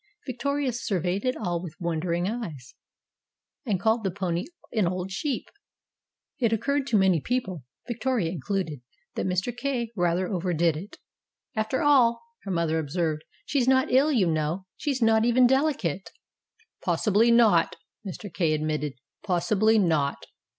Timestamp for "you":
14.11-14.25